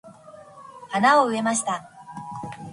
[0.89, 1.87] 花を植えました。